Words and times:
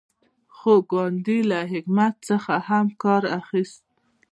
خو 0.55 0.73
ګاندي 0.91 1.39
له 1.51 1.59
حکمت 1.71 2.13
څخه 2.29 2.53
هم 2.67 2.85
کار 3.03 3.23
اخیست. 3.39 3.83